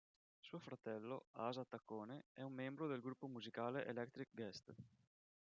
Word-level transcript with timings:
Suo 0.39 0.57
fratello, 0.57 1.27
Asa 1.33 1.63
Taccone, 1.63 2.23
è 2.33 2.41
un 2.41 2.53
membro 2.53 2.87
del 2.87 3.01
gruppo 3.01 3.27
musicale 3.27 3.85
Electric 3.85 4.29
Guest. 4.31 4.73